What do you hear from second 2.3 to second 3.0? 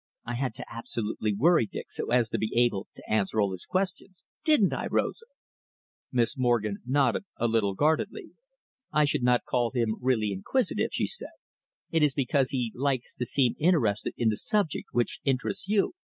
be able